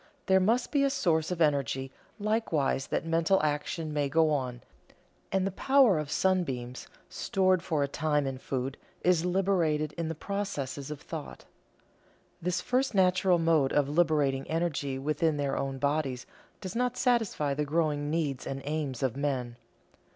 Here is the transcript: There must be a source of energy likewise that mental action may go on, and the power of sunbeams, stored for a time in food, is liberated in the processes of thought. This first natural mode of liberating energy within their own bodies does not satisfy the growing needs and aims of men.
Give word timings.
There 0.25 0.39
must 0.39 0.71
be 0.71 0.83
a 0.83 0.89
source 0.89 1.29
of 1.29 1.41
energy 1.41 1.91
likewise 2.17 2.87
that 2.87 3.05
mental 3.05 3.39
action 3.43 3.93
may 3.93 4.09
go 4.09 4.31
on, 4.31 4.61
and 5.31 5.45
the 5.45 5.51
power 5.51 5.99
of 5.99 6.09
sunbeams, 6.09 6.87
stored 7.07 7.61
for 7.61 7.83
a 7.83 7.87
time 7.87 8.25
in 8.25 8.39
food, 8.39 8.77
is 9.03 9.25
liberated 9.25 9.93
in 9.99 10.07
the 10.07 10.15
processes 10.15 10.89
of 10.89 11.01
thought. 11.01 11.45
This 12.41 12.61
first 12.61 12.95
natural 12.95 13.37
mode 13.37 13.71
of 13.71 13.89
liberating 13.89 14.49
energy 14.49 14.97
within 14.97 15.37
their 15.37 15.55
own 15.55 15.77
bodies 15.77 16.25
does 16.61 16.75
not 16.75 16.97
satisfy 16.97 17.53
the 17.53 17.63
growing 17.63 18.09
needs 18.09 18.47
and 18.47 18.63
aims 18.65 19.03
of 19.03 19.15
men. 19.15 19.55